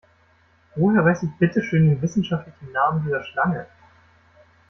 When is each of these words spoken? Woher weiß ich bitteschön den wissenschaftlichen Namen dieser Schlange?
Woher 0.75 1.05
weiß 1.05 1.21
ich 1.21 1.29
bitteschön 1.37 1.85
den 1.87 2.01
wissenschaftlichen 2.01 2.71
Namen 2.71 3.03
dieser 3.05 3.23
Schlange? 3.23 3.67